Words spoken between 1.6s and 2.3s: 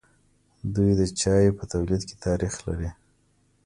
تولید کې